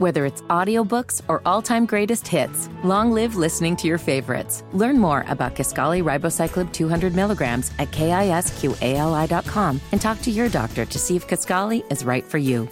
[0.00, 4.64] Whether it's audiobooks or all-time greatest hits, long live listening to your favorites.
[4.72, 10.98] Learn more about Kisqali Ribociclib 200 milligrams at kisqali.com and talk to your doctor to
[10.98, 12.66] see if Kisqali is right for you.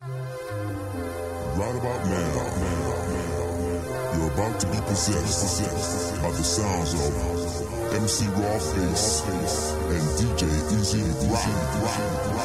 [0.00, 2.38] Right about now,
[4.14, 9.26] you're about to be possessed by the sounds of MC Rawface
[9.90, 11.02] and DJ Easy
[11.32, 12.39] Rock.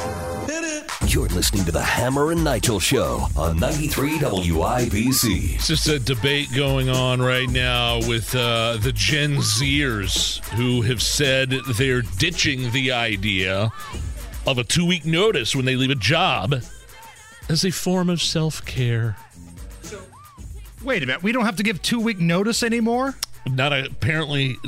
[1.16, 5.54] You're listening to the Hammer and Nigel Show on 93 WIBC.
[5.54, 11.00] It's just a debate going on right now with uh, the Gen Zers who have
[11.00, 13.72] said they're ditching the idea
[14.46, 16.56] of a two week notice when they leave a job
[17.48, 19.16] as a form of self care.
[20.84, 21.22] Wait a minute.
[21.22, 23.14] We don't have to give two week notice anymore?
[23.46, 24.58] Not apparently,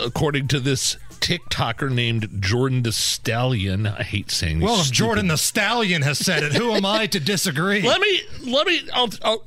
[0.00, 3.86] according to this TikToker named Jordan the Stallion.
[3.86, 4.58] I hate saying.
[4.60, 4.66] This.
[4.66, 7.82] Well, if stupid- Jordan the Stallion has said it, who am I to disagree?
[7.82, 8.88] let me let me.
[8.92, 9.44] I'll, I'll,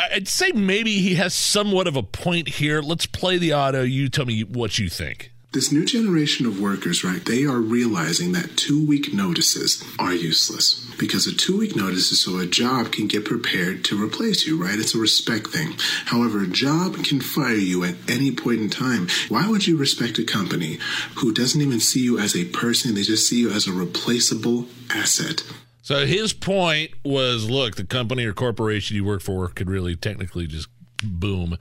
[0.00, 2.80] I'd say maybe he has somewhat of a point here.
[2.80, 3.82] Let's play the audio.
[3.82, 5.32] You tell me what you think.
[5.50, 10.84] This new generation of workers, right, they are realizing that two week notices are useless
[10.98, 14.62] because a two week notice is so a job can get prepared to replace you,
[14.62, 14.78] right?
[14.78, 15.72] It's a respect thing.
[16.04, 19.08] However, a job can fire you at any point in time.
[19.30, 20.78] Why would you respect a company
[21.16, 22.94] who doesn't even see you as a person?
[22.94, 25.42] They just see you as a replaceable asset.
[25.80, 30.46] So his point was, look, the company or corporation you work for could really technically
[30.46, 30.68] just
[31.02, 31.56] boom,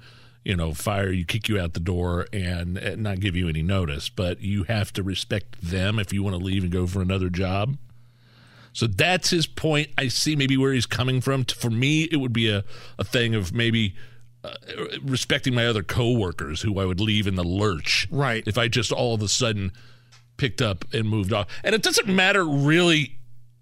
[0.48, 3.62] you know, fire you, kick you out the door, and, and not give you any
[3.62, 4.08] notice.
[4.08, 7.30] But you have to respect them if you want to leave and go for another
[7.30, 7.78] job.
[8.72, 9.90] So that's his point.
[9.98, 11.44] I see maybe where he's coming from.
[11.44, 12.64] For me, it would be a,
[12.98, 13.96] a thing of maybe
[14.46, 14.54] uh,
[15.04, 18.08] respecting my other coworkers who I would leave in the lurch.
[18.10, 18.44] Right.
[18.48, 19.74] If I just all of a sudden
[20.38, 21.48] picked up and moved off.
[21.62, 23.17] And it doesn't matter really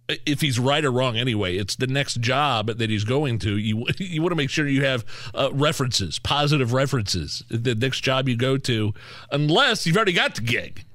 [0.07, 1.57] if he's right or wrong anyway.
[1.57, 3.57] It's the next job that he's going to.
[3.57, 7.43] You you want to make sure you have uh, references, positive references.
[7.49, 8.93] The next job you go to,
[9.31, 10.85] unless you've already got the gig.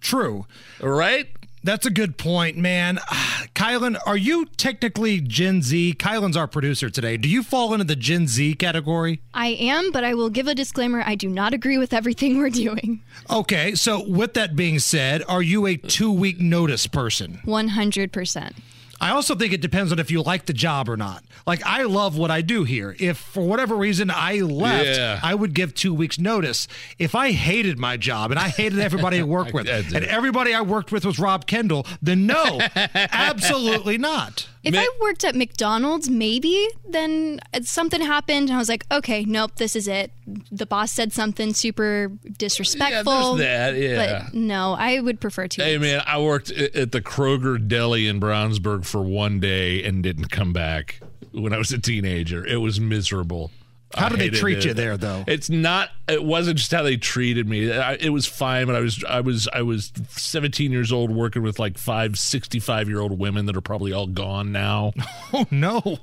[0.00, 0.46] True.
[0.82, 1.28] All right?
[1.64, 2.98] That's a good point, man.
[3.10, 5.94] Ah, Kylan, are you technically Gen Z?
[5.98, 7.16] Kylan's our producer today.
[7.16, 9.22] Do you fall into the Gen Z category?
[9.32, 11.02] I am, but I will give a disclaimer.
[11.06, 13.02] I do not agree with everything we're doing.
[13.30, 17.40] Okay, so with that being said, are you a two week notice person?
[17.46, 18.52] 100%.
[19.00, 21.24] I also think it depends on if you like the job or not.
[21.46, 22.96] Like, I love what I do here.
[22.98, 25.20] If for whatever reason I left, Yeah.
[25.22, 26.66] I would give two weeks' notice.
[26.98, 29.96] If I hated my job and I hated everybody I worked with, I do.
[29.96, 32.60] and everybody I worked with was Rob Kendall, then no,
[33.12, 34.48] absolutely not.
[34.62, 39.24] If Ma- I worked at McDonald's, maybe then something happened and I was like, okay,
[39.24, 40.10] nope, this is it.
[40.50, 43.38] The boss said something super disrespectful.
[43.38, 43.76] Yeah, there's that,
[44.06, 44.22] yeah.
[44.24, 45.62] But no, I would prefer to.
[45.62, 50.28] Hey man, I worked at the Kroger Deli in Brownsburg for one day and didn't
[50.30, 51.00] come back
[51.32, 52.46] when I was a teenager.
[52.46, 53.50] It was miserable.
[53.94, 54.64] How did they treat it.
[54.64, 55.24] you there, though?
[55.26, 55.90] It's not.
[56.08, 57.72] It wasn't just how they treated me.
[57.72, 61.42] I, it was fine, but I was I was I was 17 years old working
[61.42, 64.92] with like five 65 year old women that are probably all gone now.
[65.36, 65.82] Oh no,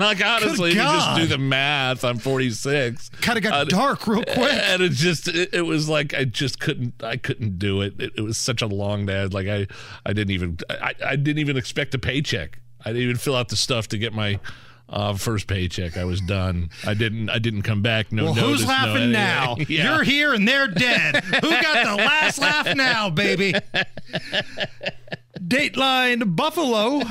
[0.00, 3.10] like honestly, if you just do the math, I'm 46.
[3.20, 4.38] kind of got Uh, dark real quick.
[4.38, 8.00] and it just it, it was like I just couldn't I couldn't do it.
[8.00, 8.12] it.
[8.16, 9.26] It was such a long day.
[9.26, 9.66] Like I
[10.06, 12.58] I didn't even I, I didn't even expect a paycheck.
[12.84, 14.38] I didn't even fill out the stuff to get my
[14.88, 15.96] uh, first paycheck.
[15.96, 16.70] I was done.
[16.86, 18.12] I didn't I didn't come back.
[18.12, 19.56] No Well, notice, who's no laughing now?
[19.68, 19.94] Yeah.
[19.94, 21.16] You're here and they're dead.
[21.24, 23.54] Who got the last laugh now, baby?
[25.40, 27.02] Dateline Buffalo.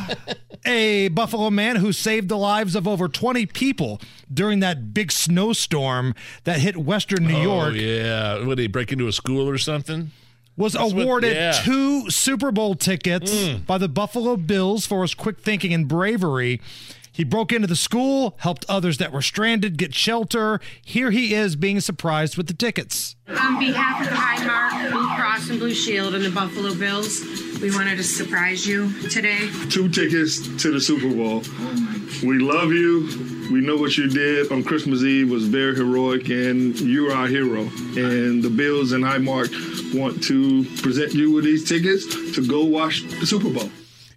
[0.67, 4.01] A Buffalo man who saved the lives of over 20 people
[4.33, 8.39] during that big snowstorm that hit western New Oh York yeah.
[8.43, 10.11] What did he break into a school or something?
[10.57, 11.51] was what- awarded yeah.
[11.51, 13.31] two Super Bowl tickets
[13.67, 16.61] by the Buffalo Bills for his quick thinking and bravery.
[17.15, 20.59] He broke into the school, helped others that were stranded get shelter.
[20.83, 23.15] Here he is being surprised with the tickets.
[23.29, 27.21] On behalf of the Highmark, Blue Cross and Blue Shield and the Buffalo Bills,
[27.61, 29.49] we wanted to surprise you today.
[29.69, 31.41] two tickets to the Super Bowl.
[32.21, 33.07] We love you.
[33.49, 37.61] We know what you did on Christmas Eve was very heroic, and you're our hero.
[37.61, 43.03] And the Bills and Highmark want to present you with these tickets to go watch
[43.21, 43.69] the Super Bowl.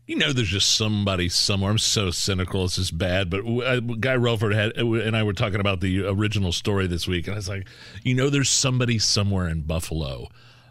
[0.09, 1.71] You know, there's just somebody somewhere.
[1.71, 2.63] I'm so cynical.
[2.63, 3.29] This is bad.
[3.29, 7.27] But uh, Guy Relford had and I were talking about the original story this week,
[7.27, 7.69] and I was like,
[8.03, 10.29] you know, there's somebody somewhere in Buffalo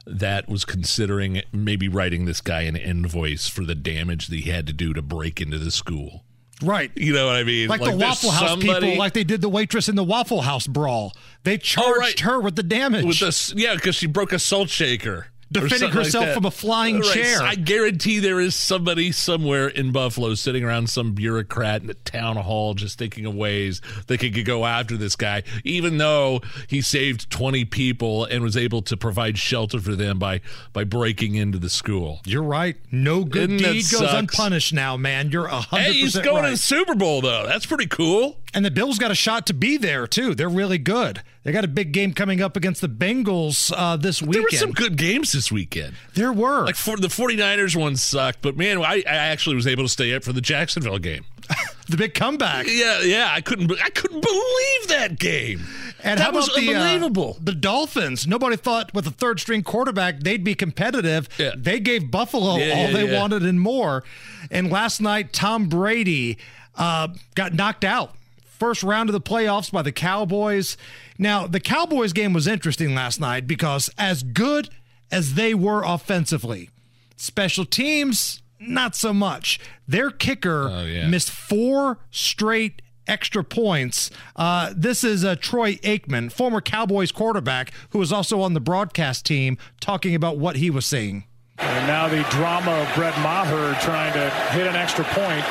[0.07, 4.65] that was considering maybe writing this guy an invoice for the damage that he had
[4.65, 6.23] to do to break into the school.
[6.63, 6.89] Right.
[6.95, 7.67] You know what I mean?
[7.67, 10.65] Like, the Waffle House somebody- people, like they did the waitress in the Waffle House
[10.65, 11.13] brawl.
[11.43, 12.19] They charged right.
[12.21, 13.05] her with the damage.
[13.05, 15.27] with this, yeah, because she broke a salt shaker.
[15.51, 17.13] Defending something like herself from a flying Right.
[17.13, 17.41] chair.
[17.41, 22.35] I guarantee there is somebody somewhere in Buffalo sitting around some bureaucrat in a town
[22.37, 27.29] hall just thinking of ways they could go after this guy, even though he saved
[27.29, 30.41] 20 people and was able to provide shelter for them by,
[30.73, 32.19] by breaking into the school.
[32.25, 32.75] You're right.
[32.91, 34.13] No good Isn't deed goes sucks?
[34.13, 35.31] unpunished now, man.
[35.31, 36.45] You're a hundred Hey, he's going right.
[36.45, 37.45] to the Super Bowl, though.
[37.47, 38.37] That's pretty cool.
[38.53, 40.33] And the Bills got a shot to be there too.
[40.33, 41.21] They're really good.
[41.43, 44.35] They got a big game coming up against the Bengals uh, this weekend.
[44.35, 45.95] There were some good games this weekend.
[46.13, 46.65] There were.
[46.65, 50.13] Like for the 49ers one sucked, but man, I, I actually was able to stay
[50.13, 51.25] up for the Jacksonville game.
[51.87, 52.65] the big comeback.
[52.67, 55.61] Yeah, yeah, I couldn't I couldn't believe that game.
[56.03, 57.37] And that how was the uh, unbelievable.
[57.41, 58.27] the Dolphins?
[58.27, 61.29] Nobody thought with a third string quarterback they'd be competitive.
[61.37, 61.51] Yeah.
[61.57, 64.03] They gave Buffalo Yeah, all yeah, they wanted and more.
[64.51, 66.37] And last night, Tom Brady
[66.75, 68.15] uh, got knocked out.
[68.57, 70.77] First round of the playoffs by the Cowboys.
[71.17, 74.69] Now, the Cowboys game was interesting last night because as good
[75.11, 76.69] as they were offensively,
[77.15, 79.59] special teams, not so much.
[79.87, 81.07] Their kicker Oh, yeah.
[81.07, 84.09] missed four straight extra points.
[84.35, 89.25] Uh, this is uh, Troy Aikman, former Cowboys quarterback, who was also on the broadcast
[89.25, 91.23] team, talking about what he was seeing.
[91.59, 95.45] And now the drama of Brett Maher trying to hit an extra point.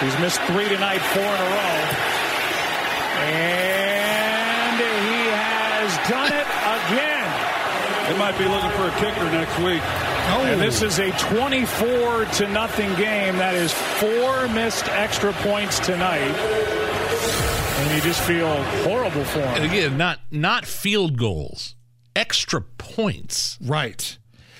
[0.00, 2.12] He's missed three tonight, four in a row.
[3.18, 7.28] And he has done it again.
[8.12, 9.82] They might be looking for a kicker next week.
[10.28, 10.42] Oh.
[10.44, 13.36] And this is a 24 to nothing game.
[13.38, 16.20] That is four missed extra points tonight.
[17.78, 19.48] And you just feel horrible for him.
[19.48, 21.74] And again, not not field goals,
[22.14, 24.16] extra points, Right.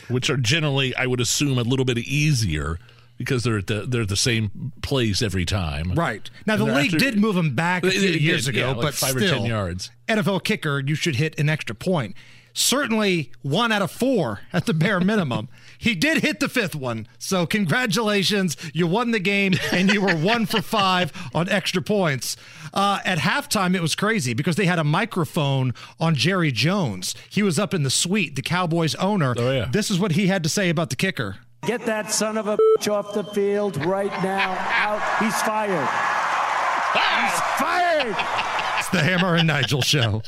[0.09, 2.79] which are generally, I would assume, a little bit easier
[3.17, 5.93] because they're at the they're at the same place every time.
[5.95, 6.29] Right.
[6.47, 8.81] Now, the league after- did move him back a few years did, ago, yeah, like
[8.83, 9.91] but five or still, 10 yards.
[10.09, 12.15] NFL kicker, you should hit an extra point.
[12.59, 15.49] Certainly one out of four at the bare minimum.
[15.79, 17.07] he did hit the fifth one.
[17.19, 18.57] So, congratulations.
[18.73, 22.35] You won the game and you were one for five on extra points.
[22.73, 27.15] Uh, at halftime, it was crazy because they had a microphone on Jerry Jones.
[27.29, 29.35] He was up in the suite, the Cowboys owner.
[29.37, 29.69] Oh, yeah.
[29.71, 31.37] This is what he had to say about the kicker.
[31.67, 34.53] Get that son of a bitch off the field right now.
[34.71, 35.03] Out.
[35.19, 35.89] He's fired.
[36.95, 38.17] He's fired.
[38.79, 40.23] It's the Hammer and Nigel show.